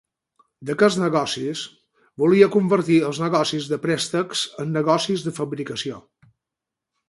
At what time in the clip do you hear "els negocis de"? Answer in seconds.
3.11-3.81